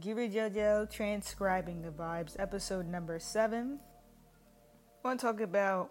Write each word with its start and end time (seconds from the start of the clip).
Giri 0.00 0.28
Jojo 0.28 0.88
Transcribing 0.88 1.82
the 1.82 1.90
Vibes, 1.90 2.38
episode 2.38 2.86
number 2.86 3.18
seven. 3.18 3.80
I 5.02 5.08
want 5.08 5.18
to 5.18 5.26
talk 5.26 5.40
about 5.40 5.90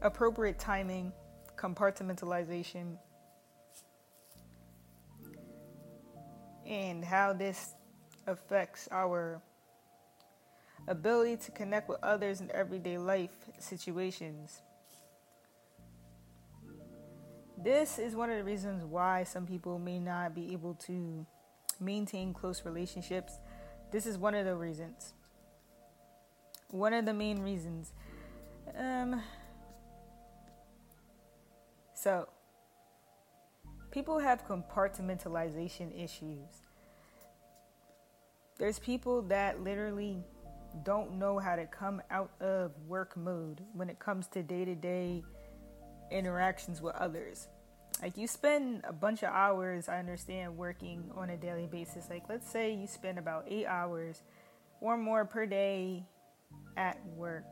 appropriate 0.00 0.58
timing, 0.58 1.12
compartmentalization, 1.56 2.96
and 6.66 7.04
how 7.04 7.34
this 7.34 7.74
affects 8.26 8.88
our 8.90 9.42
ability 10.88 11.36
to 11.36 11.50
connect 11.50 11.86
with 11.88 11.98
others 12.02 12.40
in 12.40 12.50
everyday 12.52 12.96
life 12.96 13.34
situations. 13.58 14.62
This 17.62 17.98
is 17.98 18.16
one 18.16 18.30
of 18.30 18.38
the 18.38 18.44
reasons 18.44 18.84
why 18.86 19.24
some 19.24 19.44
people 19.44 19.78
may 19.78 19.98
not 19.98 20.34
be 20.34 20.52
able 20.54 20.74
to 20.86 21.26
maintain 21.82 22.32
close 22.32 22.64
relationships. 22.64 23.34
This 23.90 24.06
is 24.06 24.16
one 24.16 24.34
of 24.34 24.44
the 24.44 24.54
reasons. 24.54 25.14
One 26.70 26.92
of 26.92 27.04
the 27.04 27.12
main 27.12 27.40
reasons. 27.40 27.92
Um, 28.78 29.22
so, 31.94 32.28
people 33.90 34.18
have 34.18 34.46
compartmentalization 34.46 36.02
issues. 36.02 36.48
There's 38.58 38.78
people 38.78 39.22
that 39.22 39.62
literally 39.62 40.22
don't 40.84 41.18
know 41.18 41.38
how 41.38 41.56
to 41.56 41.66
come 41.66 42.00
out 42.10 42.30
of 42.40 42.72
work 42.86 43.16
mode 43.16 43.60
when 43.74 43.90
it 43.90 43.98
comes 43.98 44.26
to 44.28 44.42
day 44.42 44.64
to 44.64 44.74
day 44.74 45.22
interactions 46.10 46.80
with 46.80 46.94
others. 46.96 47.48
Like 48.02 48.16
you 48.16 48.26
spend 48.26 48.82
a 48.82 48.92
bunch 48.92 49.22
of 49.22 49.30
hours, 49.30 49.88
I 49.88 50.00
understand, 50.00 50.56
working 50.56 51.04
on 51.14 51.30
a 51.30 51.36
daily 51.36 51.68
basis. 51.68 52.10
Like 52.10 52.24
let's 52.28 52.50
say 52.50 52.74
you 52.74 52.88
spend 52.88 53.16
about 53.16 53.44
eight 53.48 53.66
hours 53.66 54.22
or 54.80 54.98
more 54.98 55.24
per 55.24 55.46
day 55.46 56.04
at 56.76 56.98
work. 57.16 57.44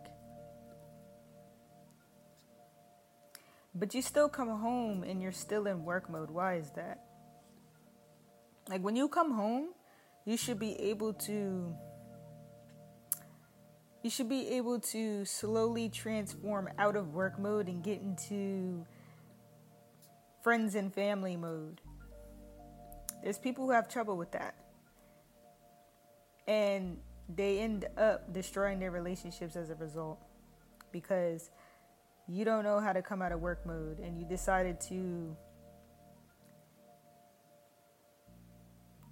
But 3.76 3.94
you 3.94 4.02
still 4.02 4.28
come 4.28 4.48
home 4.48 5.04
and 5.04 5.22
you're 5.22 5.30
still 5.30 5.68
in 5.68 5.84
work 5.84 6.10
mode. 6.10 6.30
Why 6.30 6.56
is 6.56 6.72
that? 6.72 7.04
Like 8.68 8.82
when 8.82 8.96
you 8.96 9.08
come 9.08 9.32
home, 9.32 9.68
you 10.24 10.36
should 10.36 10.58
be 10.58 10.74
able 10.80 11.12
to 11.14 11.72
you 14.02 14.10
should 14.10 14.28
be 14.28 14.48
able 14.48 14.80
to 14.80 15.24
slowly 15.26 15.88
transform 15.88 16.68
out 16.78 16.96
of 16.96 17.12
work 17.12 17.38
mode 17.38 17.68
and 17.68 17.84
get 17.84 18.00
into 18.00 18.86
friends 20.42 20.74
and 20.74 20.92
family 20.92 21.36
mode. 21.36 21.80
There's 23.22 23.38
people 23.38 23.66
who 23.66 23.72
have 23.72 23.88
trouble 23.88 24.16
with 24.16 24.32
that. 24.32 24.54
And 26.46 26.98
they 27.28 27.60
end 27.60 27.86
up 27.96 28.32
destroying 28.32 28.80
their 28.80 28.90
relationships 28.90 29.56
as 29.56 29.70
a 29.70 29.74
result 29.76 30.18
because 30.90 31.50
you 32.26 32.44
don't 32.44 32.64
know 32.64 32.80
how 32.80 32.92
to 32.92 33.02
come 33.02 33.22
out 33.22 33.32
of 33.32 33.40
work 33.40 33.64
mode 33.66 33.98
and 33.98 34.18
you 34.18 34.24
decided 34.24 34.80
to 34.80 35.36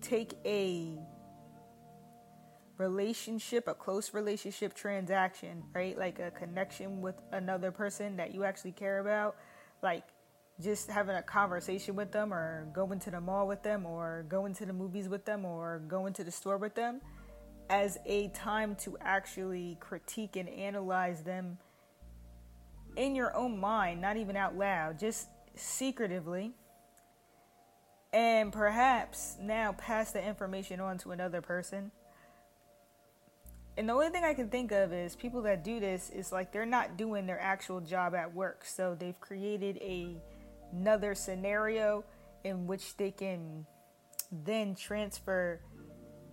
take 0.00 0.34
a 0.44 0.98
relationship, 2.78 3.68
a 3.68 3.74
close 3.74 4.14
relationship 4.14 4.72
transaction, 4.74 5.62
right? 5.74 5.98
Like 5.98 6.18
a 6.20 6.30
connection 6.30 7.02
with 7.02 7.16
another 7.32 7.70
person 7.70 8.16
that 8.16 8.32
you 8.32 8.44
actually 8.44 8.72
care 8.72 9.00
about, 9.00 9.36
like 9.82 10.04
just 10.60 10.90
having 10.90 11.16
a 11.16 11.22
conversation 11.22 11.94
with 11.94 12.10
them 12.10 12.32
or 12.32 12.68
going 12.72 12.98
to 13.00 13.10
the 13.10 13.20
mall 13.20 13.46
with 13.46 13.62
them 13.62 13.86
or 13.86 14.24
going 14.28 14.54
to 14.54 14.66
the 14.66 14.72
movies 14.72 15.08
with 15.08 15.24
them 15.24 15.44
or 15.44 15.80
going 15.86 16.12
to 16.12 16.24
the 16.24 16.30
store 16.30 16.56
with 16.56 16.74
them 16.74 17.00
as 17.70 17.98
a 18.06 18.28
time 18.28 18.74
to 18.74 18.96
actually 19.00 19.76
critique 19.80 20.36
and 20.36 20.48
analyze 20.48 21.22
them 21.22 21.58
in 22.96 23.14
your 23.14 23.36
own 23.36 23.58
mind, 23.58 24.00
not 24.00 24.16
even 24.16 24.36
out 24.36 24.56
loud, 24.56 24.98
just 24.98 25.28
secretively. 25.54 26.52
And 28.12 28.52
perhaps 28.52 29.36
now 29.40 29.72
pass 29.72 30.12
the 30.12 30.24
information 30.24 30.80
on 30.80 30.98
to 30.98 31.12
another 31.12 31.42
person 31.42 31.92
and 33.78 33.88
the 33.88 33.92
only 33.92 34.08
thing 34.08 34.24
I 34.24 34.34
can 34.34 34.48
think 34.48 34.72
of 34.72 34.92
is 34.92 35.14
people 35.14 35.40
that 35.42 35.62
do 35.62 35.78
this 35.78 36.10
is 36.10 36.32
like 36.32 36.50
they're 36.50 36.66
not 36.66 36.96
doing 36.96 37.26
their 37.26 37.40
actual 37.40 37.80
job 37.80 38.12
at 38.12 38.34
work. 38.34 38.64
So 38.64 38.96
they've 38.98 39.18
created 39.20 39.76
a 39.76 40.16
another 40.72 41.14
scenario 41.14 42.04
in 42.44 42.66
which 42.66 42.96
they 42.96 43.10
can 43.10 43.66
then 44.30 44.74
transfer 44.74 45.60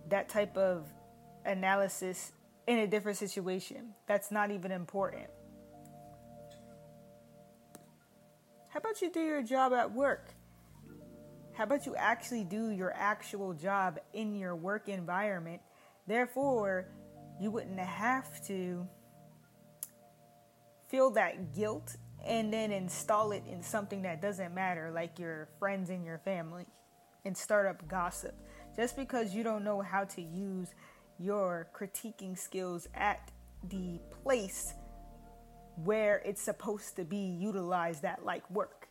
that 0.08 0.28
type 0.28 0.56
of 0.56 0.86
analysis 1.44 2.32
in 2.66 2.78
a 2.78 2.86
different 2.86 3.18
situation. 3.18 3.94
That's 4.06 4.30
not 4.30 4.50
even 4.50 4.72
important. 4.72 5.26
How 8.68 8.78
about 8.78 9.00
you 9.00 9.10
do 9.10 9.20
your 9.20 9.42
job 9.42 9.72
at 9.72 9.92
work? 9.92 10.34
How 11.54 11.64
about 11.64 11.86
you 11.86 11.96
actually 11.96 12.44
do 12.44 12.70
your 12.70 12.92
actual 12.94 13.54
job 13.54 13.98
in 14.12 14.34
your 14.34 14.54
work 14.54 14.88
environment? 14.88 15.62
Therefore, 16.06 16.88
you 17.40 17.50
wouldn't 17.50 17.80
have 17.80 18.46
to 18.46 18.86
feel 20.88 21.10
that 21.12 21.54
guilt 21.54 21.96
and 22.24 22.52
then 22.52 22.72
install 22.72 23.32
it 23.32 23.42
in 23.50 23.62
something 23.62 24.02
that 24.02 24.20
doesn't 24.20 24.54
matter, 24.54 24.90
like 24.92 25.18
your 25.18 25.48
friends 25.58 25.90
and 25.90 26.04
your 26.04 26.18
family, 26.18 26.66
and 27.24 27.36
start 27.36 27.66
up 27.66 27.86
gossip. 27.88 28.34
Just 28.74 28.96
because 28.96 29.34
you 29.34 29.42
don't 29.42 29.64
know 29.64 29.80
how 29.80 30.04
to 30.04 30.22
use 30.22 30.74
your 31.18 31.68
critiquing 31.74 32.38
skills 32.38 32.88
at 32.94 33.30
the 33.68 34.00
place 34.22 34.74
where 35.84 36.22
it's 36.24 36.42
supposed 36.42 36.96
to 36.96 37.04
be 37.04 37.36
utilized 37.40 38.04
at, 38.04 38.24
like 38.24 38.48
work. 38.50 38.88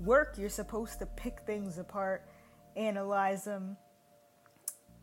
Work, 0.00 0.36
you're 0.38 0.48
supposed 0.48 0.98
to 0.98 1.06
pick 1.06 1.40
things 1.46 1.78
apart, 1.78 2.26
analyze 2.76 3.44
them, 3.44 3.76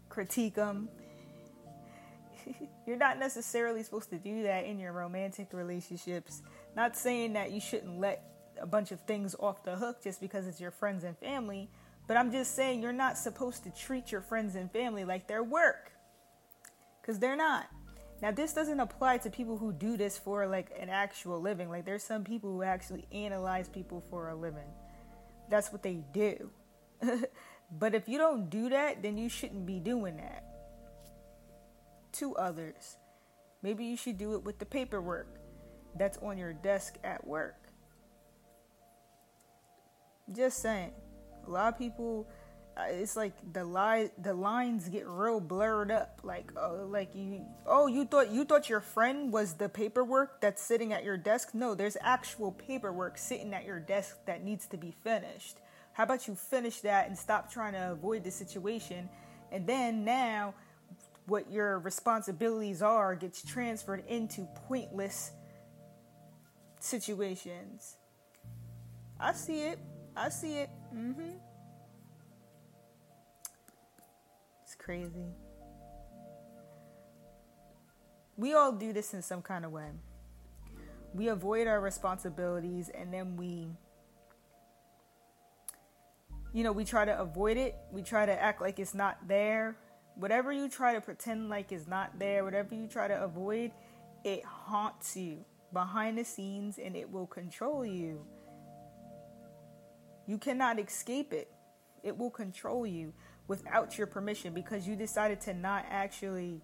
critique 0.10 0.56
them, 0.56 0.90
you're 2.88 2.98
not 2.98 3.20
necessarily 3.20 3.84
supposed 3.84 4.10
to 4.10 4.18
do 4.18 4.44
that 4.44 4.66
in 4.66 4.80
your 4.80 4.94
romantic 4.94 5.50
relationships. 5.54 6.42
Not 6.76 6.96
saying 6.98 7.34
that 7.34 7.52
you 7.52 7.60
shouldn't 7.60 8.00
let 8.00 8.24
a 8.60 8.66
bunch 8.66 8.92
of 8.92 9.00
things 9.02 9.36
off 9.40 9.64
the 9.64 9.76
hook 9.76 10.04
just 10.04 10.22
because 10.22 10.48
it's 10.48 10.60
your 10.60 10.72
friends 10.72 11.04
and 11.04 11.18
family, 11.18 11.70
but 12.08 12.18
I'm 12.18 12.32
just 12.32 12.56
saying 12.56 12.82
you're 12.82 12.92
not 12.92 13.18
supposed 13.18 13.64
to 13.64 13.72
treat 13.72 14.12
your 14.12 14.22
friends 14.22 14.56
and 14.56 14.72
family 14.72 15.06
like 15.06 15.28
they're 15.28 15.44
work. 15.44 15.92
Cuz 17.04 17.20
they're 17.20 17.36
not. 17.36 17.68
Now 18.22 18.32
this 18.32 18.54
doesn't 18.54 18.80
apply 18.80 19.18
to 19.20 19.30
people 19.30 19.58
who 19.58 19.74
do 19.74 19.98
this 19.98 20.18
for 20.18 20.48
like 20.48 20.72
an 20.80 20.90
actual 20.90 21.42
living. 21.42 21.70
Like 21.70 21.86
there's 21.86 22.04
some 22.04 22.24
people 22.24 22.52
who 22.52 22.64
actually 22.64 23.06
analyze 23.12 23.68
people 23.68 24.04
for 24.10 24.30
a 24.30 24.36
living. 24.36 24.72
That's 25.50 25.72
what 25.72 25.84
they 25.84 26.04
do. 26.14 26.50
but 27.72 27.94
if 27.94 28.08
you 28.08 28.18
don't 28.18 28.50
do 28.50 28.70
that, 28.70 29.02
then 29.02 29.18
you 29.18 29.30
shouldn't 29.30 29.66
be 29.66 29.80
doing 29.80 30.18
that 30.18 30.44
to 32.14 32.36
others. 32.36 32.98
Maybe 33.62 33.86
you 33.86 33.98
should 33.98 34.18
do 34.18 34.34
it 34.36 34.44
with 34.44 34.60
the 34.60 34.66
paperwork 34.66 35.28
that's 35.98 36.18
on 36.20 36.38
your 36.38 36.54
desk 36.54 36.98
at 37.04 37.26
work. 37.26 37.56
Just 40.32 40.62
saying. 40.62 40.92
A 41.46 41.50
lot 41.50 41.74
of 41.74 41.78
people 41.78 42.28
uh, 42.76 42.86
it's 42.90 43.16
like 43.16 43.34
the 43.54 43.64
line 43.64 44.10
the 44.18 44.34
lines 44.34 44.90
get 44.90 45.08
real 45.08 45.40
blurred 45.40 45.92
up 45.92 46.20
like 46.24 46.52
oh 46.58 46.88
like 46.90 47.14
you 47.14 47.46
oh 47.68 47.86
you 47.86 48.04
thought 48.04 48.32
you 48.32 48.44
thought 48.44 48.68
your 48.68 48.80
friend 48.80 49.32
was 49.32 49.54
the 49.54 49.70
paperwork 49.70 50.42
that's 50.42 50.60
sitting 50.60 50.92
at 50.92 51.04
your 51.04 51.16
desk 51.16 51.50
no 51.54 51.76
there's 51.76 51.98
actual 52.02 52.52
paperwork 52.52 53.16
sitting 53.16 53.54
at 53.54 53.64
your 53.64 53.80
desk 53.80 54.18
that 54.26 54.44
needs 54.44 54.66
to 54.66 54.76
be 54.76 54.92
finished 55.04 55.58
how 55.94 56.04
about 56.04 56.28
you 56.28 56.34
finish 56.34 56.80
that 56.82 57.08
and 57.08 57.16
stop 57.16 57.52
trying 57.52 57.74
to 57.74 57.92
avoid 57.92 58.24
the 58.24 58.32
situation 58.32 59.08
and 59.52 59.68
then 59.68 60.04
now 60.04 60.56
what 61.28 61.52
your 61.52 61.78
responsibilities 61.78 62.82
are 62.82 63.14
gets 63.14 63.44
transferred 63.44 64.04
into 64.08 64.48
pointless 64.68 65.32
situations. 66.84 67.98
I 69.20 69.32
see 69.34 69.62
it. 69.62 69.80
I 70.16 70.30
see 70.30 70.58
it. 70.58 70.70
Mm-hmm. 70.94 71.32
It's 74.64 74.76
crazy. 74.76 75.32
We 78.36 78.54
all 78.54 78.72
do 78.72 78.92
this 78.92 79.14
in 79.14 79.22
some 79.22 79.42
kind 79.42 79.64
of 79.64 79.72
way. 79.72 79.90
We 81.14 81.28
avoid 81.30 81.68
our 81.68 81.80
responsibilities 81.80 82.90
and 82.94 83.14
then 83.14 83.38
we 83.38 83.68
you 86.52 86.64
know, 86.64 86.72
we 86.72 86.86
try 86.86 87.04
to 87.04 87.20
avoid 87.20 87.58
it. 87.58 87.76
We 87.92 88.04
try 88.04 88.28
to 88.28 88.42
act 88.42 88.62
like 88.62 88.78
it's 88.78 88.94
not 88.94 89.28
there 89.28 89.76
whatever 90.16 90.52
you 90.52 90.70
try 90.70 90.94
to 90.94 91.02
pretend 91.02 91.50
like 91.50 91.72
is 91.72 91.88
not 91.88 92.20
there, 92.20 92.44
whatever 92.44 92.76
you 92.76 92.88
try 92.88 93.08
to 93.08 93.24
avoid, 93.24 93.72
it 94.24 94.46
haunts 94.46 95.18
you 95.18 95.44
behind 95.74 96.18
the 96.18 96.24
scenes 96.24 96.78
and 96.78 96.96
it 96.96 97.10
will 97.10 97.28
control 97.28 97.86
you. 97.86 98.26
You 100.28 100.38
cannot 100.38 100.80
escape 100.80 101.34
it. 101.34 101.52
It 102.04 102.18
will 102.18 102.32
control 102.32 102.86
you. 102.86 103.14
without 103.48 103.98
your 103.98 104.08
permission 104.08 104.54
because 104.54 104.88
you 104.88 104.96
decided 104.96 105.42
to 105.42 105.54
not 105.54 105.86
actually 105.90 106.62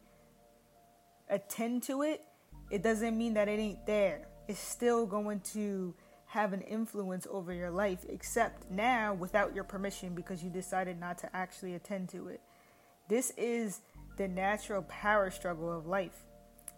attend 1.29 1.83
to 1.83 2.03
it, 2.03 2.23
it 2.71 2.81
doesn't 2.83 3.17
mean 3.17 3.33
that 3.33 3.47
it 3.47 3.59
ain't 3.59 3.85
there. 3.85 4.27
It's 4.47 4.59
still 4.59 5.05
going 5.05 5.41
to 5.53 5.93
have 6.27 6.53
an 6.53 6.61
influence 6.61 7.27
over 7.29 7.51
your 7.53 7.71
life, 7.71 8.05
except 8.07 8.69
now 8.69 9.13
without 9.13 9.55
your 9.55 9.63
permission 9.63 10.13
because 10.13 10.43
you 10.43 10.49
decided 10.49 10.99
not 10.99 11.17
to 11.17 11.35
actually 11.35 11.73
attend 11.73 12.07
to 12.09 12.27
it. 12.27 12.39
This 13.07 13.33
is 13.35 13.81
the 14.17 14.27
natural 14.27 14.83
power 14.83 15.31
struggle 15.31 15.75
of 15.75 15.87
life. 15.87 16.25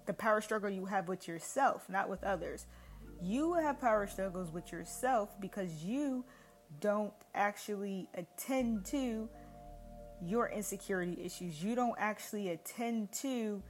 The 0.05 0.13
power 0.13 0.41
struggle 0.41 0.69
you 0.69 0.85
have 0.85 1.07
with 1.07 1.27
yourself, 1.27 1.87
not 1.89 2.09
with 2.09 2.23
others. 2.23 2.65
You 3.21 3.53
have 3.53 3.79
power 3.79 4.07
struggles 4.07 4.51
with 4.51 4.71
yourself 4.71 5.29
because 5.39 5.83
you 5.83 6.25
don't 6.79 7.13
actually 7.35 8.09
attend 8.15 8.85
to 8.85 9.29
your 10.23 10.49
insecurity 10.49 11.17
issues. 11.23 11.63
You 11.63 11.75
don't 11.75 11.95
actually 11.97 12.49
attend 12.49 13.11
to 13.21 13.61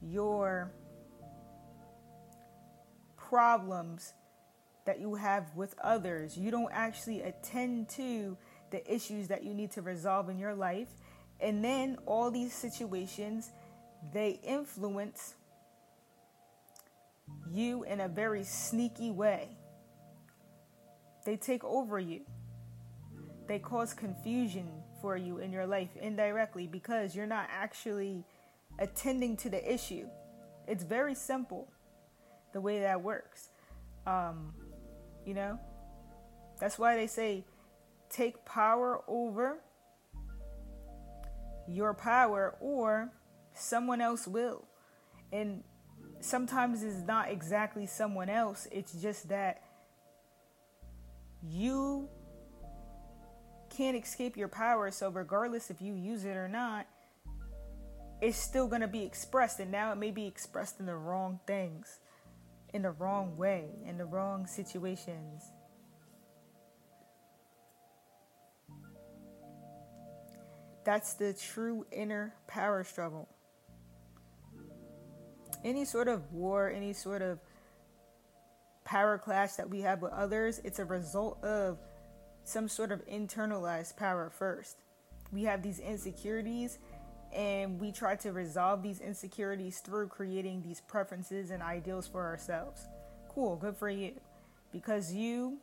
your 0.00 0.72
problems 3.16 4.12
that 4.84 5.00
you 5.00 5.14
have 5.14 5.54
with 5.54 5.74
others. 5.82 6.36
You 6.36 6.50
don't 6.50 6.72
actually 6.72 7.22
attend 7.22 7.88
to 7.90 8.36
the 8.70 8.92
issues 8.92 9.28
that 9.28 9.44
you 9.44 9.54
need 9.54 9.70
to 9.72 9.82
resolve 9.82 10.28
in 10.28 10.38
your 10.38 10.54
life. 10.54 10.88
And 11.40 11.64
then 11.64 11.98
all 12.06 12.30
these 12.30 12.52
situations, 12.52 13.50
they 14.12 14.40
influence 14.42 15.34
you 17.50 17.84
in 17.84 18.00
a 18.00 18.08
very 18.08 18.44
sneaky 18.44 19.10
way. 19.10 19.56
They 21.24 21.36
take 21.36 21.64
over 21.64 21.98
you. 21.98 22.22
They 23.46 23.58
cause 23.58 23.92
confusion 23.92 24.68
for 25.00 25.16
you 25.16 25.38
in 25.38 25.52
your 25.52 25.66
life 25.66 25.90
indirectly 26.00 26.66
because 26.66 27.14
you're 27.14 27.26
not 27.26 27.48
actually 27.50 28.24
attending 28.78 29.36
to 29.38 29.50
the 29.50 29.72
issue. 29.72 30.06
It's 30.66 30.84
very 30.84 31.14
simple 31.14 31.68
the 32.52 32.60
way 32.60 32.80
that 32.80 33.02
works. 33.02 33.50
Um, 34.06 34.52
you 35.26 35.34
know? 35.34 35.58
That's 36.60 36.78
why 36.78 36.96
they 36.96 37.06
say 37.06 37.44
take 38.08 38.44
power 38.44 39.00
over 39.08 39.58
your 41.68 41.94
power 41.94 42.54
or 42.60 43.10
someone 43.54 44.00
else 44.00 44.26
will. 44.26 44.64
And 45.32 45.64
sometimes 46.22 46.82
it's 46.82 47.06
not 47.06 47.30
exactly 47.30 47.86
someone 47.86 48.28
else, 48.28 48.68
it's 48.70 48.92
just 48.94 49.28
that 49.28 49.62
you 51.42 52.08
can't 53.70 53.96
escape 53.96 54.36
your 54.36 54.48
power. 54.48 54.90
So, 54.90 55.10
regardless 55.10 55.70
if 55.70 55.82
you 55.82 55.94
use 55.94 56.24
it 56.24 56.36
or 56.36 56.48
not, 56.48 56.86
it's 58.20 58.38
still 58.38 58.68
going 58.68 58.82
to 58.82 58.88
be 58.88 59.02
expressed. 59.02 59.58
And 59.60 59.72
now 59.72 59.92
it 59.92 59.96
may 59.96 60.10
be 60.10 60.26
expressed 60.26 60.78
in 60.78 60.86
the 60.86 60.94
wrong 60.94 61.40
things, 61.46 61.98
in 62.72 62.82
the 62.82 62.92
wrong 62.92 63.36
way, 63.36 63.70
in 63.84 63.98
the 63.98 64.04
wrong 64.04 64.46
situations. 64.46 65.42
That's 70.84 71.14
the 71.14 71.32
true 71.32 71.86
inner 71.92 72.34
power 72.48 72.84
struggle. 72.84 73.28
Any 75.64 75.84
sort 75.84 76.08
of 76.08 76.32
war, 76.32 76.70
any 76.70 76.92
sort 76.92 77.22
of 77.22 77.38
power 78.84 79.18
clash 79.18 79.52
that 79.52 79.70
we 79.70 79.80
have 79.80 80.02
with 80.02 80.12
others, 80.12 80.60
it's 80.64 80.78
a 80.78 80.84
result 80.84 81.42
of 81.44 81.78
some 82.44 82.68
sort 82.68 82.92
of 82.92 83.06
internalized 83.06 83.96
power 83.96 84.30
first. 84.30 84.82
We 85.32 85.44
have 85.44 85.62
these 85.62 85.78
insecurities 85.78 86.78
and 87.32 87.80
we 87.80 87.92
try 87.92 88.16
to 88.16 88.32
resolve 88.32 88.82
these 88.82 89.00
insecurities 89.00 89.78
through 89.78 90.08
creating 90.08 90.62
these 90.62 90.80
preferences 90.80 91.50
and 91.50 91.62
ideals 91.62 92.06
for 92.06 92.24
ourselves. 92.24 92.86
Cool, 93.28 93.56
good 93.56 93.76
for 93.76 93.88
you. 93.88 94.12
Because 94.72 95.12
you 95.12 95.58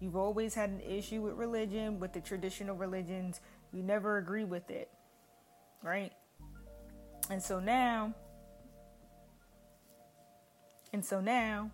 you've 0.00 0.16
always 0.16 0.54
had 0.54 0.70
an 0.70 0.80
issue 0.80 1.22
with 1.22 1.34
religion, 1.34 2.00
with 2.00 2.12
the 2.12 2.20
traditional 2.20 2.74
religions, 2.74 3.40
you 3.72 3.82
never 3.82 4.18
agree 4.18 4.44
with 4.44 4.70
it. 4.70 4.90
Right? 5.82 6.12
And 7.30 7.42
so 7.42 7.60
now 7.60 8.14
and 10.94 11.04
so 11.04 11.20
now 11.20 11.72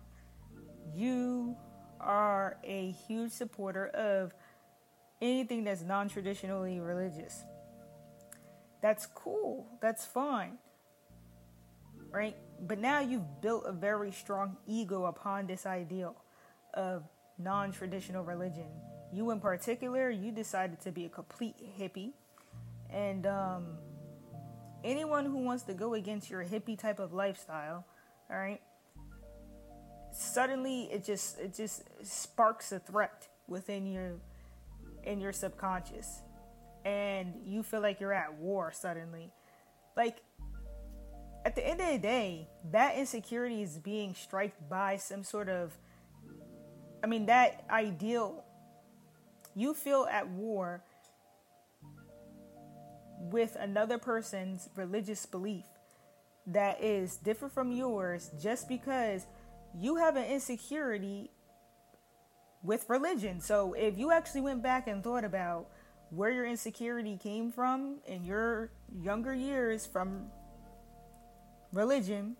you 0.95 1.55
are 1.99 2.57
a 2.63 2.89
huge 3.07 3.31
supporter 3.31 3.85
of 3.89 4.33
anything 5.21 5.63
that's 5.63 5.83
non 5.83 6.09
traditionally 6.09 6.79
religious. 6.79 7.43
That's 8.81 9.05
cool. 9.05 9.67
That's 9.79 10.07
fine. 10.07 10.57
Right? 12.09 12.35
But 12.61 12.79
now 12.79 12.99
you've 13.01 13.41
built 13.41 13.65
a 13.67 13.71
very 13.71 14.11
strong 14.11 14.57
ego 14.65 15.05
upon 15.05 15.45
this 15.45 15.67
ideal 15.67 16.15
of 16.73 17.03
non 17.37 17.71
traditional 17.71 18.23
religion. 18.23 18.71
You, 19.13 19.29
in 19.29 19.39
particular, 19.39 20.09
you 20.09 20.31
decided 20.31 20.81
to 20.81 20.91
be 20.91 21.05
a 21.05 21.09
complete 21.09 21.57
hippie. 21.79 22.13
And 22.89 23.27
um, 23.27 23.77
anyone 24.83 25.25
who 25.25 25.37
wants 25.37 25.61
to 25.65 25.75
go 25.75 25.93
against 25.93 26.27
your 26.27 26.43
hippie 26.43 26.79
type 26.79 26.97
of 26.97 27.13
lifestyle, 27.13 27.85
all 28.27 28.37
right, 28.37 28.61
suddenly 30.13 30.83
it 30.91 31.03
just 31.03 31.39
it 31.39 31.53
just 31.55 31.83
sparks 32.03 32.71
a 32.71 32.79
threat 32.79 33.27
within 33.47 33.85
your 33.85 34.13
in 35.03 35.19
your 35.19 35.33
subconscious. 35.33 36.21
And 36.83 37.33
you 37.45 37.63
feel 37.63 37.81
like 37.81 37.99
you're 37.99 38.13
at 38.13 38.33
war 38.35 38.71
suddenly. 38.73 39.31
Like 39.95 40.17
at 41.45 41.55
the 41.55 41.67
end 41.67 41.81
of 41.81 41.87
the 41.87 41.97
day 41.97 42.47
that 42.71 42.95
insecurity 42.95 43.61
is 43.61 43.77
being 43.77 44.13
striked 44.13 44.69
by 44.69 44.95
some 44.97 45.23
sort 45.23 45.49
of 45.49 45.77
i 47.03 47.07
mean 47.07 47.25
that 47.27 47.65
ideal. 47.69 48.43
You 49.53 49.73
feel 49.73 50.07
at 50.09 50.29
war 50.29 50.81
with 53.19 53.55
another 53.59 53.97
person's 53.97 54.69
religious 54.75 55.25
belief 55.25 55.65
that 56.47 56.83
is 56.83 57.17
different 57.17 57.53
from 57.53 57.71
yours 57.71 58.31
just 58.41 58.67
because 58.67 59.27
you 59.77 59.95
have 59.97 60.15
an 60.15 60.25
insecurity 60.25 61.31
with 62.63 62.89
religion. 62.89 63.39
So 63.39 63.73
if 63.73 63.97
you 63.97 64.11
actually 64.11 64.41
went 64.41 64.61
back 64.61 64.87
and 64.87 65.03
thought 65.03 65.23
about 65.23 65.67
where 66.09 66.29
your 66.29 66.45
insecurity 66.45 67.17
came 67.17 67.51
from 67.51 67.97
in 68.05 68.25
your 68.25 68.71
younger 69.01 69.33
years 69.33 69.85
from 69.85 70.27
religion, 71.71 72.35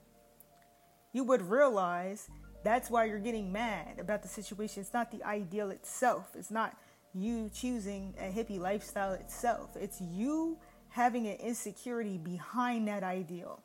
you 1.14 1.24
would 1.24 1.42
realize 1.42 2.30
that's 2.64 2.90
why 2.90 3.06
you're 3.06 3.20
getting 3.20 3.52
mad 3.52 4.00
about 4.00 4.22
the 4.22 4.28
situation. 4.28 4.82
It's 4.82 4.94
not 4.94 5.12
the 5.12 5.24
ideal 5.24 5.72
itself. 5.72 6.36
It's 6.36 6.52
not 6.52 6.78
you 7.14 7.50
choosing 7.54 8.14
a 8.20 8.32
hippie 8.32 8.60
lifestyle 8.60 9.14
itself. 9.14 9.76
It's 9.76 10.00
you 10.00 10.58
having 10.90 11.28
an 11.28 11.38
insecurity 11.38 12.18
behind 12.18 12.88
that 12.88 13.04
ideal. 13.04 13.64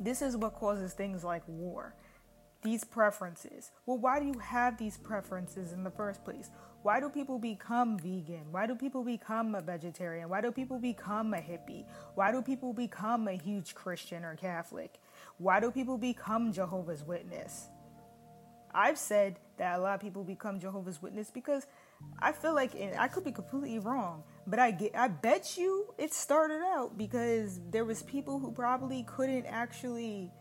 This 0.00 0.22
is 0.22 0.36
what 0.36 0.54
causes 0.54 0.92
things 0.92 1.22
like 1.22 1.46
war 1.46 1.94
these 2.64 2.82
preferences. 2.82 3.70
Well, 3.86 3.98
why 3.98 4.18
do 4.18 4.26
you 4.26 4.38
have 4.40 4.76
these 4.76 4.96
preferences 4.96 5.72
in 5.72 5.84
the 5.84 5.90
first 5.90 6.24
place? 6.24 6.50
Why 6.82 6.98
do 6.98 7.08
people 7.08 7.38
become 7.38 7.98
vegan? 7.98 8.50
Why 8.50 8.66
do 8.66 8.74
people 8.74 9.04
become 9.04 9.54
a 9.54 9.60
vegetarian? 9.60 10.28
Why 10.28 10.40
do 10.40 10.50
people 10.50 10.78
become 10.78 11.32
a 11.32 11.38
hippie? 11.38 11.84
Why 12.14 12.32
do 12.32 12.42
people 12.42 12.72
become 12.72 13.28
a 13.28 13.32
huge 13.32 13.74
Christian 13.74 14.24
or 14.24 14.34
Catholic? 14.34 14.98
Why 15.38 15.60
do 15.60 15.70
people 15.70 15.96
become 15.96 16.52
Jehovah's 16.52 17.04
Witness? 17.04 17.68
I've 18.74 18.98
said 18.98 19.38
that 19.56 19.78
a 19.78 19.80
lot 19.80 19.94
of 19.94 20.00
people 20.00 20.24
become 20.24 20.58
Jehovah's 20.58 21.00
Witness 21.00 21.30
because 21.30 21.66
I 22.18 22.32
feel 22.32 22.54
like, 22.54 22.74
and 22.74 22.96
I 22.98 23.08
could 23.08 23.24
be 23.24 23.32
completely 23.32 23.78
wrong, 23.78 24.24
but 24.46 24.58
I 24.58 24.72
get, 24.72 24.96
I 24.96 25.08
bet 25.08 25.56
you 25.56 25.94
it 25.96 26.12
started 26.12 26.60
out 26.62 26.98
because 26.98 27.60
there 27.70 27.84
was 27.84 28.02
people 28.02 28.38
who 28.38 28.50
probably 28.50 29.04
couldn't 29.04 29.46
actually 29.46 30.32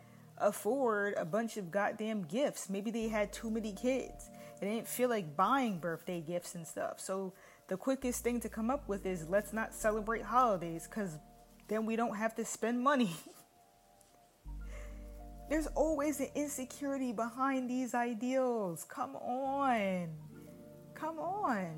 afford 0.44 1.16
a 1.18 1.26
bunch 1.26 1.58
of 1.58 1.72
goddamn 1.72 2.24
gifts. 2.24 2.70
Maybe 2.70 2.92
they 2.92 3.08
had 3.08 3.34
too 3.34 3.50
many 3.50 3.74
kids 3.74 4.30
they 4.64 4.76
didn't 4.76 4.88
feel 4.88 5.10
like 5.10 5.36
buying 5.36 5.78
birthday 5.78 6.22
gifts 6.22 6.56
and 6.56 6.66
stuff. 6.66 6.98
So 6.98 7.34
the 7.68 7.76
quickest 7.76 8.24
thing 8.24 8.40
to 8.40 8.48
come 8.48 8.70
up 8.70 8.88
with 8.88 9.06
is 9.06 9.28
let's 9.28 9.52
not 9.52 9.74
celebrate 9.74 10.24
holidays 10.24 10.88
because 10.90 11.18
then 11.68 11.86
we 11.86 11.98
don't 11.98 12.16
have 12.16 12.34
to 12.36 12.46
spend 12.46 12.82
money. 12.82 13.12
There's 15.50 15.68
always 15.68 16.22
an 16.22 16.30
insecurity 16.34 17.12
behind 17.12 17.70
these 17.70 17.94
ideals. 17.94 18.86
Come 18.88 19.18
on. 19.18 20.08
Come 20.94 21.20
on. 21.20 21.76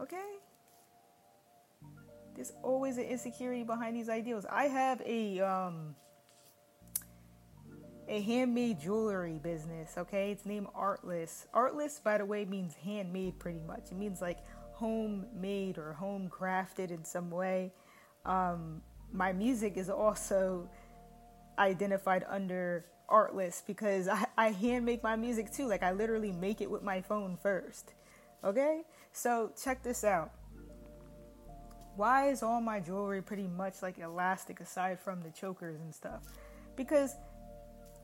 Okay? 0.00 0.36
There's 2.34 2.54
always 2.62 2.96
an 2.96 3.04
insecurity 3.04 3.62
behind 3.62 3.94
these 3.94 4.08
ideals. 4.08 4.46
I 4.50 4.68
have 4.68 5.02
a 5.04 5.40
um 5.40 5.94
a 8.08 8.20
handmade 8.20 8.80
jewelry 8.80 9.38
business, 9.42 9.94
okay? 9.98 10.30
It's 10.30 10.46
named 10.46 10.68
Artless. 10.74 11.46
Artless, 11.52 12.00
by 12.00 12.18
the 12.18 12.24
way, 12.24 12.44
means 12.44 12.74
handmade 12.74 13.38
pretty 13.38 13.60
much. 13.66 13.90
It 13.90 13.96
means 13.96 14.20
like 14.20 14.38
homemade 14.72 15.78
or 15.78 15.92
home 15.94 16.28
crafted 16.28 16.90
in 16.90 17.04
some 17.04 17.30
way. 17.30 17.72
Um, 18.24 18.82
my 19.12 19.32
music 19.32 19.76
is 19.76 19.88
also 19.88 20.68
identified 21.58 22.24
under 22.28 22.84
artless 23.08 23.62
because 23.66 24.08
I, 24.08 24.26
I 24.36 24.48
hand 24.50 24.84
make 24.84 25.02
my 25.02 25.16
music 25.16 25.52
too. 25.52 25.66
Like 25.66 25.82
I 25.82 25.92
literally 25.92 26.32
make 26.32 26.60
it 26.60 26.70
with 26.70 26.82
my 26.82 27.00
phone 27.00 27.36
first. 27.36 27.94
Okay? 28.44 28.82
So 29.12 29.52
check 29.60 29.82
this 29.82 30.04
out. 30.04 30.30
Why 31.96 32.28
is 32.28 32.42
all 32.42 32.60
my 32.60 32.78
jewelry 32.78 33.22
pretty 33.22 33.46
much 33.46 33.80
like 33.82 33.98
elastic 33.98 34.60
aside 34.60 35.00
from 35.00 35.22
the 35.22 35.30
chokers 35.30 35.80
and 35.80 35.94
stuff? 35.94 36.24
Because 36.76 37.14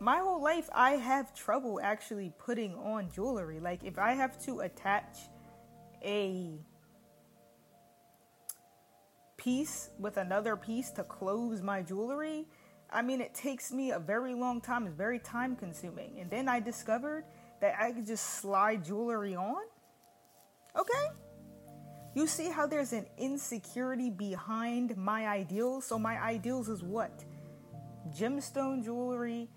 my 0.02 0.18
whole 0.18 0.42
life 0.42 0.68
I 0.74 0.92
have 0.92 1.32
trouble 1.32 1.80
actually 1.82 2.32
putting 2.38 2.74
on 2.74 3.08
jewelry. 3.10 3.60
Like 3.60 3.84
if 3.84 3.98
I 3.98 4.12
have 4.12 4.36
to 4.46 4.60
attach 4.60 5.16
a 6.04 6.58
piece 9.36 9.90
with 9.98 10.16
another 10.16 10.56
piece 10.56 10.90
to 10.90 11.04
close 11.04 11.62
my 11.62 11.82
jewelry, 11.82 12.46
I 12.90 13.02
mean 13.02 13.20
it 13.20 13.32
takes 13.32 13.72
me 13.72 13.92
a 13.92 13.98
very 14.00 14.34
long 14.34 14.60
time. 14.60 14.86
It's 14.86 14.96
very 14.96 15.20
time 15.20 15.54
consuming. 15.54 16.18
And 16.18 16.28
then 16.28 16.48
I 16.48 16.58
discovered 16.58 17.24
that 17.60 17.76
I 17.80 17.92
could 17.92 18.06
just 18.06 18.40
slide 18.40 18.84
jewelry 18.84 19.36
on. 19.36 19.62
Okay? 20.76 21.06
You 22.14 22.26
see 22.26 22.50
how 22.50 22.66
there's 22.66 22.92
an 22.92 23.06
insecurity 23.16 24.10
behind 24.10 24.96
my 24.96 25.28
ideals? 25.28 25.86
So, 25.86 25.98
my 25.98 26.20
ideals 26.20 26.68
is 26.68 26.82
what? 26.82 27.24
Gemstone 28.14 28.84
jewelry, 28.84 29.48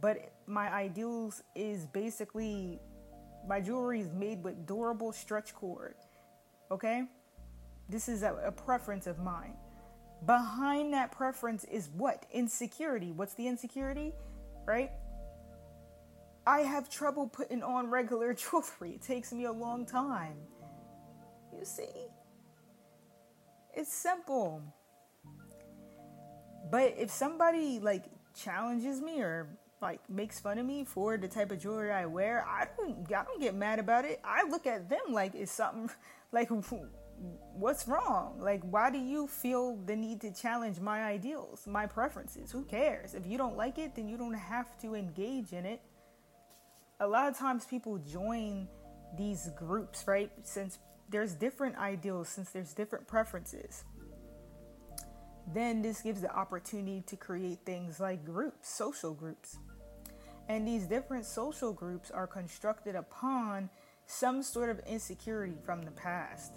but 0.00 0.32
my 0.46 0.72
ideals 0.72 1.42
is 1.54 1.86
basically 1.86 2.80
my 3.48 3.60
jewelry 3.60 4.00
is 4.00 4.12
made 4.12 4.42
with 4.42 4.66
durable 4.66 5.12
stretch 5.12 5.54
cord. 5.54 5.94
Okay? 6.70 7.04
This 7.88 8.08
is 8.08 8.22
a, 8.22 8.34
a 8.46 8.52
preference 8.52 9.06
of 9.06 9.18
mine. 9.18 9.54
Behind 10.26 10.92
that 10.94 11.12
preference 11.12 11.64
is 11.64 11.90
what? 11.90 12.24
Insecurity. 12.32 13.12
What's 13.12 13.34
the 13.34 13.46
insecurity? 13.46 14.12
Right? 14.64 14.90
I 16.46 16.60
have 16.60 16.88
trouble 16.88 17.26
putting 17.26 17.62
on 17.62 17.90
regular 17.90 18.32
jewelry. 18.34 18.92
It 18.94 19.02
takes 19.02 19.32
me 19.32 19.44
a 19.44 19.52
long 19.52 19.84
time. 19.84 20.36
You 21.56 21.64
see? 21.64 22.08
It's 23.74 23.92
simple. 23.92 24.62
But 26.70 26.94
if 26.96 27.10
somebody 27.10 27.78
like 27.80 28.04
challenges 28.34 29.00
me 29.00 29.20
or 29.20 29.48
like 29.84 30.00
makes 30.10 30.40
fun 30.40 30.58
of 30.58 30.66
me 30.66 30.84
for 30.84 31.16
the 31.16 31.28
type 31.28 31.52
of 31.52 31.60
jewelry 31.60 31.92
I 31.92 32.06
wear, 32.06 32.44
I 32.48 32.66
don't 32.76 33.06
I 33.12 33.22
don't 33.24 33.40
get 33.40 33.54
mad 33.54 33.78
about 33.78 34.04
it. 34.04 34.20
I 34.24 34.48
look 34.48 34.66
at 34.66 34.88
them 34.88 35.12
like 35.12 35.34
it's 35.34 35.52
something 35.52 35.90
like 36.32 36.50
what's 37.52 37.86
wrong? 37.86 38.40
Like 38.40 38.62
why 38.62 38.90
do 38.90 38.98
you 38.98 39.28
feel 39.28 39.76
the 39.76 39.94
need 39.94 40.20
to 40.22 40.32
challenge 40.32 40.80
my 40.80 41.04
ideals, 41.04 41.66
my 41.66 41.86
preferences? 41.86 42.50
Who 42.50 42.64
cares? 42.64 43.14
If 43.14 43.26
you 43.26 43.38
don't 43.38 43.56
like 43.56 43.78
it, 43.78 43.94
then 43.94 44.08
you 44.08 44.16
don't 44.16 44.34
have 44.34 44.76
to 44.80 44.96
engage 44.96 45.52
in 45.52 45.64
it. 45.64 45.80
A 46.98 47.06
lot 47.06 47.28
of 47.28 47.38
times 47.38 47.64
people 47.64 47.98
join 47.98 48.66
these 49.16 49.50
groups, 49.56 50.08
right? 50.08 50.32
Since 50.42 50.78
there's 51.08 51.34
different 51.34 51.76
ideals 51.76 52.28
since 52.28 52.50
there's 52.50 52.72
different 52.72 53.06
preferences 53.06 53.84
then 55.52 55.82
this 55.82 56.00
gives 56.00 56.22
the 56.22 56.34
opportunity 56.34 57.02
to 57.06 57.16
create 57.16 57.58
things 57.66 58.00
like 58.00 58.24
groups 58.24 58.68
social 58.68 59.12
groups 59.12 59.58
and 60.48 60.66
these 60.66 60.86
different 60.86 61.24
social 61.24 61.72
groups 61.72 62.10
are 62.10 62.26
constructed 62.26 62.94
upon 62.94 63.70
some 64.06 64.42
sort 64.42 64.70
of 64.70 64.80
insecurity 64.86 65.56
from 65.64 65.82
the 65.82 65.90
past 65.92 66.52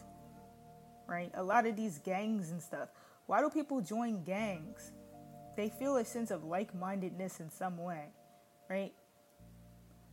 right? 1.10 1.32
A 1.36 1.44
lot 1.44 1.66
of 1.66 1.78
these 1.78 2.00
gangs 2.00 2.52
and 2.52 2.62
stuff. 2.62 2.90
Why 3.28 3.40
do 3.40 3.50
people 3.50 3.80
join 3.80 4.26
gangs? 4.26 4.92
They 5.56 5.70
feel 5.70 5.96
a 5.96 6.04
sense 6.04 6.32
of 6.32 6.44
like-mindedness 6.44 7.40
in 7.40 7.50
some 7.50 7.78
way 7.78 8.08
right? 8.70 8.94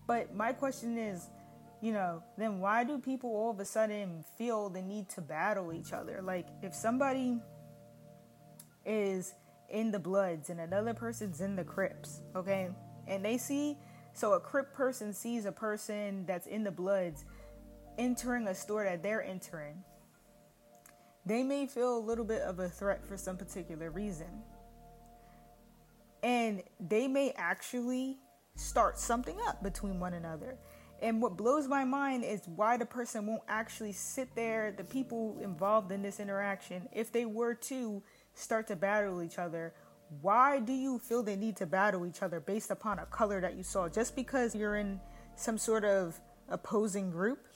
But 0.06 0.34
my 0.34 0.52
question 0.52 0.96
is 0.96 1.28
you 1.84 1.92
know, 1.92 2.22
then 2.38 2.60
why 2.60 2.82
do 2.82 2.98
people 2.98 3.28
all 3.28 3.50
of 3.50 3.60
a 3.60 3.64
sudden 3.66 4.24
feel 4.38 4.70
the 4.70 4.80
need 4.80 5.10
to 5.10 5.20
battle 5.20 5.70
each 5.70 5.92
other? 5.92 6.22
Like, 6.22 6.46
if 6.62 6.74
somebody 6.74 7.38
is 8.86 9.34
in 9.68 9.90
the 9.90 9.98
Bloods 9.98 10.48
and 10.48 10.60
another 10.60 10.94
person's 10.94 11.42
in 11.42 11.56
the 11.56 11.64
Crips, 11.64 12.22
okay, 12.34 12.70
and 13.06 13.24
they 13.24 13.38
see, 13.38 13.76
so 14.12 14.34
a 14.34 14.40
Crip 14.40 14.72
person 14.72 15.12
sees 15.12 15.44
a 15.44 15.52
person 15.52 16.24
that's 16.26 16.46
in 16.46 16.64
the 16.64 16.70
Bloods 16.70 17.24
entering 17.98 18.46
a 18.48 18.54
store 18.54 18.84
that 18.84 19.02
they're 19.02 19.22
entering, 19.22 19.82
they 21.26 21.42
may 21.42 21.66
feel 21.66 21.96
a 21.96 22.00
little 22.00 22.24
bit 22.24 22.42
of 22.42 22.58
a 22.58 22.68
threat 22.68 23.04
for 23.06 23.16
some 23.16 23.36
particular 23.36 23.90
reason. 23.90 24.42
And 26.22 26.62
they 26.80 27.06
may 27.06 27.32
actually 27.36 28.18
start 28.56 28.98
something 28.98 29.36
up 29.46 29.62
between 29.62 30.00
one 30.00 30.14
another. 30.14 30.56
And 31.02 31.20
what 31.20 31.36
blows 31.36 31.66
my 31.66 31.84
mind 31.84 32.24
is 32.24 32.42
why 32.46 32.76
the 32.76 32.86
person 32.86 33.26
won't 33.26 33.42
actually 33.48 33.92
sit 33.92 34.34
there, 34.34 34.72
the 34.72 34.84
people 34.84 35.38
involved 35.42 35.92
in 35.92 36.02
this 36.02 36.20
interaction, 36.20 36.88
if 36.92 37.12
they 37.12 37.26
were 37.26 37.54
to 37.54 38.02
start 38.34 38.66
to 38.68 38.76
battle 38.76 39.22
each 39.22 39.38
other, 39.38 39.74
why 40.20 40.60
do 40.60 40.72
you 40.72 40.98
feel 40.98 41.22
they 41.22 41.36
need 41.36 41.56
to 41.56 41.66
battle 41.66 42.06
each 42.06 42.22
other 42.22 42.40
based 42.40 42.70
upon 42.70 42.98
a 42.98 43.06
color 43.06 43.40
that 43.40 43.56
you 43.56 43.62
saw? 43.62 43.88
Just 43.88 44.14
because 44.14 44.54
you're 44.54 44.76
in 44.76 45.00
some 45.36 45.58
sort 45.58 45.84
of 45.84 46.18
opposing 46.48 47.10
group? 47.10 47.46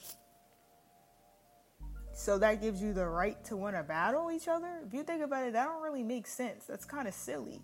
So 2.13 2.37
that 2.39 2.61
gives 2.61 2.81
you 2.81 2.93
the 2.93 3.07
right 3.07 3.41
to 3.45 3.55
want 3.55 3.75
to 3.75 3.83
battle 3.83 4.29
each 4.31 4.47
other? 4.47 4.81
If 4.85 4.93
you 4.93 5.03
think 5.03 5.23
about 5.23 5.47
it, 5.47 5.53
that 5.53 5.65
don't 5.65 5.81
really 5.81 6.03
make 6.03 6.27
sense. 6.27 6.65
That's 6.65 6.85
kind 6.85 7.07
of 7.07 7.13
silly. 7.13 7.61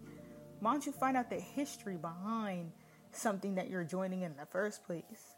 Why 0.59 0.71
don't 0.71 0.85
you 0.85 0.93
find 0.93 1.17
out 1.17 1.29
the 1.29 1.39
history 1.39 1.97
behind 1.97 2.71
something 3.11 3.55
that 3.55 3.69
you're 3.69 3.83
joining 3.83 4.21
in 4.21 4.35
the 4.37 4.45
first 4.45 4.85
place? 4.85 5.35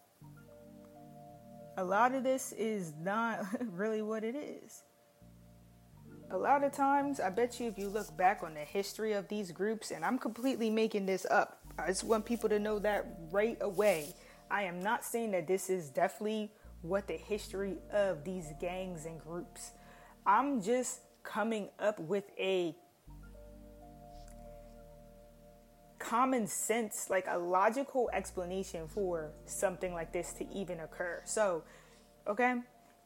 a 1.78 1.84
lot 1.84 2.16
of 2.16 2.24
this 2.24 2.52
is 2.54 2.94
not 3.00 3.46
really 3.72 4.02
what 4.02 4.24
it 4.24 4.36
is. 4.36 4.84
A 6.30 6.38
lot 6.38 6.64
of 6.64 6.74
times, 6.74 7.22
I 7.22 7.30
bet 7.30 7.58
you 7.58 7.68
if 7.70 7.78
you 7.78 7.88
look 7.88 8.16
back 8.18 8.44
on 8.44 8.54
the 8.54 8.60
history 8.60 9.14
of 9.14 9.30
these 9.30 9.52
groups, 9.52 9.92
and 9.92 10.04
I'm 10.04 10.20
completely 10.20 10.70
making 10.70 11.06
this 11.06 11.26
up, 11.32 11.60
I 11.80 11.88
just 11.88 12.04
want 12.04 12.26
people 12.26 12.50
to 12.50 12.60
know 12.60 12.80
that 12.80 13.06
right 13.32 13.58
away. 13.62 14.14
I 14.52 14.64
am 14.64 14.84
not 14.84 15.06
saying 15.06 15.32
that 15.32 15.48
this 15.48 15.70
is 15.70 15.90
definitely 15.90 16.52
what 16.82 17.08
the 17.08 17.16
history 17.16 17.78
of 17.92 18.26
these 18.26 18.52
gangs 18.60 19.06
and 19.06 19.20
groups. 19.22 19.72
I'm 20.26 20.62
just 20.62 21.00
coming 21.24 21.70
up 21.80 21.98
with 21.98 22.26
a 22.38 22.76
common 25.98 26.46
sense, 26.46 27.10
like 27.10 27.26
a 27.30 27.38
logical 27.38 28.10
explanation 28.12 28.88
for 28.90 29.32
something 29.46 29.94
like 29.94 30.12
this 30.12 30.34
to 30.34 30.48
even 30.54 30.82
occur. 30.82 31.22
So, 31.26 31.64
okay, 32.28 32.56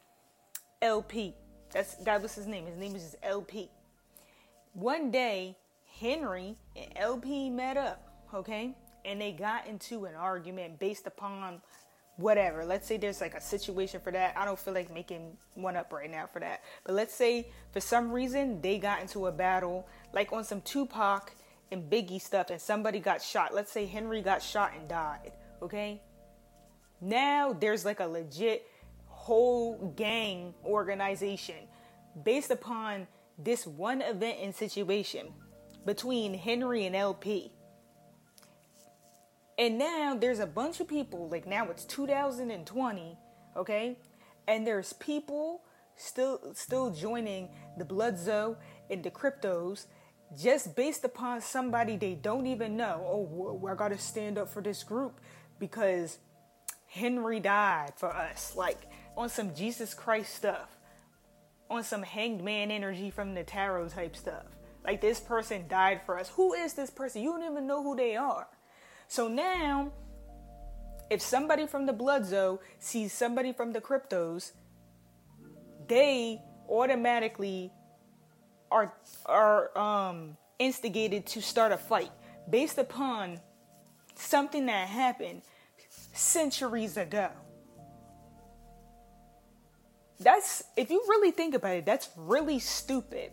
LP. 0.80 1.34
That's 1.72 1.96
that 1.96 2.22
was 2.22 2.34
his 2.34 2.46
name. 2.46 2.66
His 2.66 2.78
name 2.78 2.96
is 2.96 3.16
LP. 3.22 3.70
One 4.72 5.10
day, 5.10 5.56
Henry 6.00 6.56
and 6.74 6.90
LP 6.96 7.50
met 7.50 7.76
up, 7.76 8.08
okay? 8.34 8.74
And 9.04 9.20
they 9.20 9.32
got 9.32 9.66
into 9.66 10.06
an 10.06 10.14
argument 10.14 10.78
based 10.78 11.06
upon 11.06 11.60
whatever. 12.16 12.64
Let's 12.64 12.86
say 12.86 12.96
there's 12.96 13.20
like 13.20 13.34
a 13.34 13.40
situation 13.40 14.00
for 14.00 14.10
that. 14.12 14.36
I 14.36 14.44
don't 14.44 14.58
feel 14.58 14.74
like 14.74 14.92
making 14.92 15.36
one 15.54 15.76
up 15.76 15.92
right 15.92 16.10
now 16.10 16.26
for 16.32 16.40
that. 16.40 16.62
But 16.84 16.94
let's 16.94 17.14
say 17.14 17.48
for 17.72 17.80
some 17.80 18.12
reason 18.12 18.60
they 18.60 18.78
got 18.78 19.00
into 19.00 19.26
a 19.26 19.32
battle, 19.32 19.86
like 20.12 20.32
on 20.32 20.44
some 20.44 20.60
Tupac 20.62 21.32
and 21.70 21.90
Biggie 21.90 22.20
stuff, 22.20 22.50
and 22.50 22.60
somebody 22.60 23.00
got 23.00 23.22
shot. 23.22 23.54
Let's 23.54 23.72
say 23.72 23.86
Henry 23.86 24.22
got 24.22 24.42
shot 24.42 24.72
and 24.78 24.88
died, 24.88 25.32
okay? 25.62 26.00
Now 27.00 27.52
there's 27.52 27.84
like 27.84 28.00
a 28.00 28.06
legit 28.06 28.66
whole 29.06 29.92
gang 29.96 30.54
organization 30.64 31.56
based 32.24 32.50
upon 32.50 33.06
this 33.38 33.66
one 33.66 34.02
event 34.02 34.38
and 34.40 34.54
situation 34.54 35.32
between 35.84 36.34
Henry 36.34 36.86
and 36.86 36.94
LP. 36.94 37.50
And 39.58 39.78
now 39.78 40.16
there's 40.18 40.40
a 40.40 40.46
bunch 40.46 40.80
of 40.80 40.88
people, 40.88 41.28
like 41.28 41.46
now 41.46 41.68
it's 41.70 41.84
2020, 41.84 43.18
okay? 43.56 43.96
And 44.48 44.66
there's 44.66 44.92
people 44.94 45.62
still 45.96 46.40
still 46.54 46.90
joining 46.90 47.48
the 47.78 47.84
Blood 47.84 48.18
Zoo 48.18 48.56
and 48.90 49.02
the 49.02 49.10
cryptos 49.10 49.86
just 50.36 50.74
based 50.74 51.04
upon 51.04 51.40
somebody 51.40 51.96
they 51.96 52.14
don't 52.14 52.46
even 52.46 52.76
know. 52.76 53.00
Oh, 53.06 53.68
I 53.70 53.74
gotta 53.74 53.98
stand 53.98 54.38
up 54.38 54.48
for 54.48 54.60
this 54.60 54.82
group 54.82 55.20
because 55.60 56.18
Henry 56.88 57.40
died 57.40 57.92
for 57.96 58.14
us. 58.14 58.54
Like 58.56 58.78
on 59.16 59.28
some 59.28 59.54
Jesus 59.54 59.94
Christ 59.94 60.34
stuff, 60.34 60.76
on 61.70 61.84
some 61.84 62.02
hanged 62.02 62.42
man 62.42 62.70
energy 62.70 63.10
from 63.10 63.34
the 63.34 63.44
tarot 63.44 63.88
type 63.90 64.16
stuff. 64.16 64.46
Like 64.84 65.00
this 65.00 65.20
person 65.20 65.66
died 65.68 66.02
for 66.04 66.18
us. 66.18 66.28
Who 66.30 66.54
is 66.54 66.74
this 66.74 66.90
person? 66.90 67.22
You 67.22 67.30
don't 67.30 67.50
even 67.50 67.66
know 67.66 67.82
who 67.82 67.96
they 67.96 68.16
are. 68.16 68.48
So 69.08 69.28
now, 69.28 69.92
if 71.10 71.20
somebody 71.20 71.66
from 71.66 71.86
the 71.86 71.92
Blood 71.92 72.26
sees 72.78 73.12
somebody 73.12 73.52
from 73.52 73.72
the 73.72 73.80
cryptos, 73.80 74.52
they 75.86 76.40
automatically 76.68 77.72
are 78.70 78.92
are 79.26 79.76
um, 79.78 80.36
instigated 80.58 81.26
to 81.26 81.42
start 81.42 81.72
a 81.72 81.76
fight 81.76 82.10
based 82.48 82.78
upon 82.78 83.40
something 84.14 84.66
that 84.66 84.88
happened 84.88 85.42
centuries 86.12 86.96
ago. 86.96 87.30
That's 90.20 90.64
if 90.76 90.90
you 90.90 91.04
really 91.08 91.30
think 91.30 91.54
about 91.54 91.76
it, 91.76 91.86
that's 91.86 92.08
really 92.16 92.58
stupid. 92.58 93.32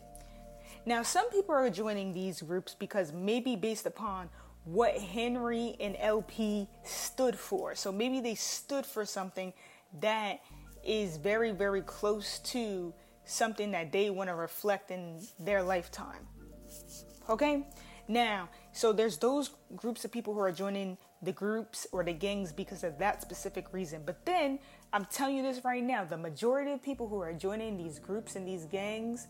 Now, 0.85 1.03
some 1.03 1.29
people 1.29 1.53
are 1.53 1.69
joining 1.69 2.11
these 2.11 2.41
groups 2.41 2.73
because 2.73 3.13
maybe 3.13 3.55
based 3.55 3.85
upon 3.85 4.29
what 4.63 4.95
Henry 4.97 5.75
and 5.79 5.95
LP 5.99 6.67
stood 6.83 7.37
for. 7.37 7.75
So 7.75 7.91
maybe 7.91 8.19
they 8.19 8.35
stood 8.35 8.85
for 8.85 9.05
something 9.05 9.53
that 9.99 10.41
is 10.83 11.17
very, 11.17 11.51
very 11.51 11.81
close 11.81 12.39
to 12.39 12.93
something 13.25 13.71
that 13.71 13.91
they 13.91 14.09
want 14.09 14.29
to 14.29 14.35
reflect 14.35 14.91
in 14.91 15.19
their 15.39 15.63
lifetime. 15.63 16.27
Okay? 17.29 17.65
Now, 18.07 18.49
so 18.73 18.91
there's 18.91 19.17
those 19.17 19.51
groups 19.75 20.05
of 20.05 20.11
people 20.11 20.33
who 20.33 20.39
are 20.39 20.51
joining 20.51 20.97
the 21.21 21.31
groups 21.31 21.87
or 21.91 22.03
the 22.03 22.13
gangs 22.13 22.51
because 22.51 22.83
of 22.83 22.97
that 22.97 23.21
specific 23.21 23.71
reason. 23.71 24.01
But 24.05 24.25
then 24.25 24.59
I'm 24.91 25.05
telling 25.05 25.37
you 25.37 25.43
this 25.43 25.63
right 25.63 25.83
now 25.83 26.03
the 26.03 26.17
majority 26.17 26.71
of 26.71 26.81
people 26.81 27.07
who 27.07 27.19
are 27.21 27.33
joining 27.33 27.77
these 27.77 27.99
groups 27.99 28.35
and 28.35 28.47
these 28.47 28.65
gangs 28.65 29.27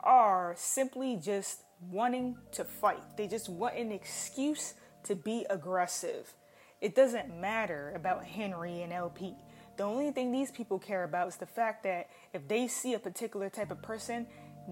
are 0.00 0.54
simply 0.56 1.16
just 1.16 1.62
wanting 1.90 2.36
to 2.52 2.64
fight. 2.64 3.16
They 3.16 3.26
just 3.26 3.48
want 3.48 3.76
an 3.76 3.92
excuse 3.92 4.74
to 5.04 5.14
be 5.14 5.46
aggressive. 5.50 6.32
It 6.80 6.94
doesn't 6.94 7.40
matter 7.40 7.92
about 7.94 8.24
Henry 8.24 8.82
and 8.82 8.92
LP. 8.92 9.34
The 9.76 9.84
only 9.84 10.10
thing 10.10 10.30
these 10.30 10.50
people 10.50 10.78
care 10.78 11.04
about 11.04 11.28
is 11.28 11.36
the 11.36 11.46
fact 11.46 11.82
that 11.84 12.08
if 12.32 12.46
they 12.46 12.68
see 12.68 12.94
a 12.94 12.98
particular 12.98 13.50
type 13.50 13.70
of 13.70 13.82
person, 13.82 14.26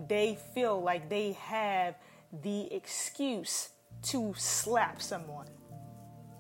they 0.08 0.38
feel 0.54 0.80
like 0.80 1.08
they 1.08 1.32
have 1.32 1.96
the 2.42 2.72
excuse 2.72 3.70
to 4.02 4.34
slap 4.36 5.02
someone. 5.02 5.48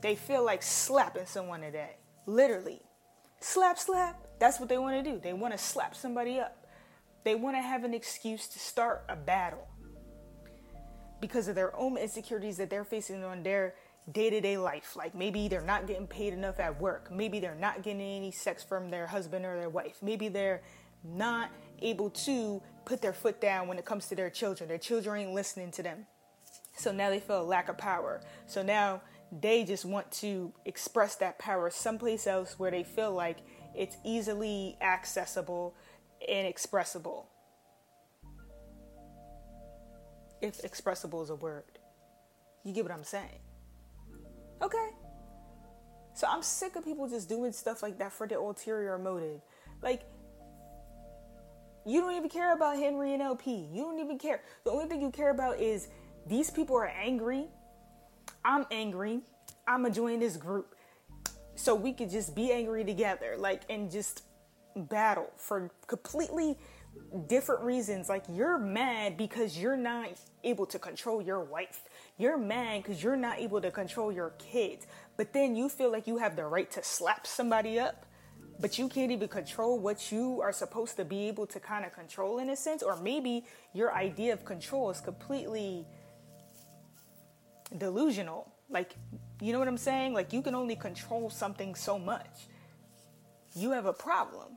They 0.00 0.14
feel 0.14 0.44
like 0.44 0.62
slapping 0.62 1.26
someone 1.26 1.60
today. 1.60 1.96
Literally. 2.26 2.80
Slap, 3.40 3.78
slap. 3.78 4.26
That's 4.38 4.60
what 4.60 4.68
they 4.68 4.78
want 4.78 5.04
to 5.04 5.10
do. 5.10 5.20
They 5.20 5.32
want 5.32 5.52
to 5.52 5.58
slap 5.58 5.94
somebody 5.94 6.38
up. 6.38 6.66
They 7.24 7.34
want 7.34 7.56
to 7.56 7.62
have 7.62 7.84
an 7.84 7.94
excuse 7.94 8.48
to 8.48 8.58
start 8.58 9.04
a 9.08 9.16
battle 9.16 9.68
because 11.22 11.48
of 11.48 11.54
their 11.54 11.74
own 11.74 11.96
insecurities 11.96 12.58
that 12.58 12.68
they're 12.68 12.84
facing 12.84 13.24
on 13.24 13.42
their 13.42 13.74
day 14.10 14.28
to 14.28 14.40
day 14.40 14.58
life. 14.58 14.96
Like 14.96 15.14
maybe 15.14 15.48
they're 15.48 15.62
not 15.62 15.86
getting 15.86 16.06
paid 16.06 16.34
enough 16.34 16.60
at 16.60 16.78
work. 16.78 17.10
Maybe 17.10 17.40
they're 17.40 17.54
not 17.54 17.82
getting 17.82 18.02
any 18.02 18.32
sex 18.32 18.62
from 18.62 18.90
their 18.90 19.06
husband 19.06 19.46
or 19.46 19.58
their 19.58 19.70
wife. 19.70 19.96
Maybe 20.02 20.28
they're 20.28 20.60
not 21.02 21.50
able 21.80 22.10
to 22.10 22.60
put 22.84 23.00
their 23.00 23.12
foot 23.12 23.40
down 23.40 23.68
when 23.68 23.78
it 23.78 23.84
comes 23.84 24.08
to 24.08 24.14
their 24.14 24.28
children. 24.28 24.68
Their 24.68 24.78
children 24.78 25.22
ain't 25.22 25.32
listening 25.32 25.70
to 25.72 25.82
them. 25.82 26.06
So 26.76 26.92
now 26.92 27.10
they 27.10 27.20
feel 27.20 27.40
a 27.40 27.44
lack 27.44 27.68
of 27.68 27.78
power. 27.78 28.20
So 28.46 28.62
now 28.62 29.02
they 29.40 29.64
just 29.64 29.84
want 29.84 30.10
to 30.12 30.52
express 30.66 31.14
that 31.16 31.38
power 31.38 31.70
someplace 31.70 32.26
else 32.26 32.58
where 32.58 32.70
they 32.70 32.82
feel 32.82 33.12
like 33.12 33.38
it's 33.74 33.96
easily 34.04 34.76
accessible 34.82 35.74
and 36.28 36.46
expressible 36.46 37.28
if 40.42 40.64
expressible 40.64 41.22
is 41.22 41.30
a 41.30 41.36
word. 41.36 41.64
You 42.64 42.72
get 42.72 42.84
what 42.84 42.92
I'm 42.92 43.04
saying? 43.04 43.40
Okay. 44.60 44.90
So 46.14 46.26
I'm 46.28 46.42
sick 46.42 46.76
of 46.76 46.84
people 46.84 47.08
just 47.08 47.28
doing 47.28 47.52
stuff 47.52 47.82
like 47.82 47.98
that 47.98 48.12
for 48.12 48.26
their 48.26 48.38
ulterior 48.38 48.98
motive. 48.98 49.40
Like, 49.82 50.02
you 51.86 52.00
don't 52.00 52.14
even 52.14 52.28
care 52.28 52.54
about 52.54 52.76
Henry 52.76 53.14
and 53.14 53.22
LP. 53.22 53.66
You 53.72 53.82
don't 53.82 53.98
even 53.98 54.18
care. 54.18 54.42
The 54.64 54.70
only 54.70 54.86
thing 54.86 55.00
you 55.00 55.10
care 55.10 55.30
about 55.30 55.58
is 55.58 55.88
these 56.26 56.50
people 56.50 56.76
are 56.76 56.86
angry. 56.86 57.46
I'm 58.44 58.66
angry. 58.70 59.20
I'm 59.66 59.82
gonna 59.82 59.94
join 59.94 60.20
this 60.20 60.36
group. 60.36 60.74
So 61.54 61.74
we 61.74 61.92
could 61.92 62.10
just 62.10 62.34
be 62.34 62.52
angry 62.52 62.84
together, 62.84 63.36
like, 63.36 63.62
and 63.68 63.90
just 63.90 64.22
battle 64.76 65.30
for 65.36 65.70
completely 65.86 66.56
different 67.26 67.62
reasons. 67.62 68.08
Like 68.08 68.24
you're 68.28 68.58
mad 68.58 69.16
because 69.16 69.58
you're 69.58 69.76
not 69.76 70.08
able 70.44 70.66
to 70.66 70.78
control 70.78 71.22
your 71.22 71.40
wife. 71.40 71.82
You're 72.18 72.38
mad 72.38 72.82
because 72.82 73.02
you're 73.02 73.16
not 73.16 73.38
able 73.38 73.60
to 73.60 73.70
control 73.70 74.12
your 74.12 74.30
kids. 74.38 74.86
But 75.16 75.32
then 75.32 75.56
you 75.56 75.68
feel 75.68 75.90
like 75.90 76.06
you 76.06 76.18
have 76.18 76.36
the 76.36 76.44
right 76.44 76.70
to 76.72 76.82
slap 76.82 77.26
somebody 77.26 77.78
up, 77.78 78.06
but 78.60 78.78
you 78.78 78.88
can't 78.88 79.10
even 79.10 79.28
control 79.28 79.78
what 79.78 80.10
you 80.10 80.40
are 80.42 80.52
supposed 80.52 80.96
to 80.96 81.04
be 81.04 81.28
able 81.28 81.46
to 81.46 81.60
kind 81.60 81.84
of 81.84 81.92
control 81.92 82.38
in 82.38 82.50
a 82.50 82.56
sense. 82.56 82.82
Or 82.82 82.96
maybe 82.96 83.44
your 83.74 83.94
idea 83.94 84.32
of 84.32 84.44
control 84.44 84.90
is 84.90 85.00
completely 85.00 85.86
delusional. 87.78 88.52
Like, 88.70 88.96
you 89.40 89.52
know 89.52 89.58
what 89.58 89.68
I'm 89.68 89.76
saying? 89.76 90.14
Like, 90.14 90.32
you 90.32 90.40
can 90.40 90.54
only 90.54 90.76
control 90.76 91.28
something 91.28 91.74
so 91.74 91.98
much. 91.98 92.48
You 93.54 93.72
have 93.72 93.84
a 93.84 93.92
problem 93.92 94.56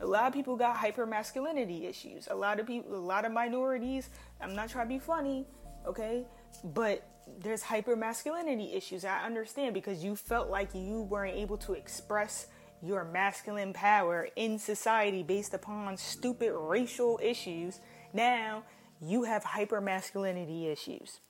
a 0.00 0.06
lot 0.06 0.26
of 0.26 0.32
people 0.32 0.56
got 0.56 0.76
hyper 0.76 1.06
masculinity 1.06 1.86
issues. 1.86 2.28
A 2.30 2.34
lot 2.34 2.60
of 2.60 2.66
people, 2.66 2.94
a 2.94 2.96
lot 2.96 3.24
of 3.24 3.32
minorities. 3.32 4.10
I'm 4.40 4.54
not 4.54 4.68
trying 4.68 4.86
to 4.86 4.94
be 4.94 4.98
funny, 4.98 5.46
okay, 5.86 6.24
but 6.62 7.06
there's 7.40 7.62
hyper 7.62 7.96
masculinity 7.96 8.72
issues. 8.72 9.04
I 9.04 9.24
understand 9.24 9.74
because 9.74 10.02
you 10.04 10.16
felt 10.16 10.48
like 10.50 10.74
you 10.74 11.02
weren't 11.02 11.36
able 11.36 11.58
to 11.58 11.72
express 11.74 12.46
your 12.82 13.04
masculine 13.04 13.72
power 13.72 14.28
in 14.36 14.58
society 14.58 15.22
based 15.22 15.52
upon 15.52 15.96
stupid 15.96 16.52
racial 16.54 17.18
issues. 17.22 17.80
Now 18.12 18.62
you 19.00 19.24
have 19.24 19.44
hyper 19.44 19.80
masculinity 19.80 20.68
issues. 20.68 21.20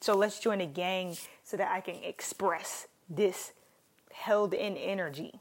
So 0.00 0.14
let's 0.14 0.40
join 0.40 0.60
a 0.60 0.66
gang 0.66 1.16
so 1.44 1.56
that 1.56 1.70
I 1.70 1.80
can 1.80 1.96
express 2.02 2.88
this 3.08 3.52
held 4.12 4.52
in 4.52 4.76
energy. 4.76 5.40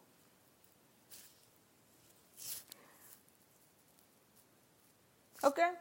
Okay? 5.43 5.71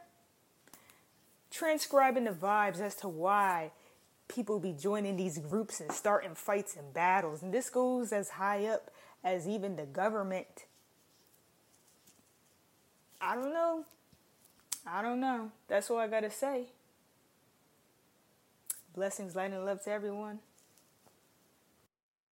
Transcribing 1.49 2.23
the 2.23 2.31
vibes 2.31 2.79
as 2.79 2.95
to 2.95 3.07
why 3.07 3.71
people 4.27 4.59
be 4.59 4.73
joining 4.73 5.17
these 5.17 5.37
groups 5.37 5.81
and 5.81 5.91
starting 5.91 6.35
fights 6.35 6.75
and 6.75 6.93
battles. 6.93 7.43
And 7.43 7.53
this 7.53 7.69
goes 7.69 8.11
as 8.11 8.29
high 8.29 8.65
up 8.65 8.89
as 9.23 9.47
even 9.47 9.75
the 9.75 9.85
government. 9.85 10.65
I 13.19 13.35
don't 13.35 13.53
know. 13.53 13.85
I 14.87 15.01
don't 15.01 15.19
know. 15.19 15.51
That's 15.67 15.91
all 15.91 15.99
I 15.99 16.07
got 16.07 16.21
to 16.21 16.31
say. 16.31 16.67
Blessings, 18.95 19.35
light, 19.35 19.51
and 19.51 19.65
love 19.65 19.83
to 19.83 19.91
everyone. 19.91 20.39